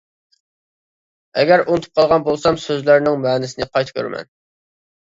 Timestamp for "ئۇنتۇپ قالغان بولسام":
1.67-2.59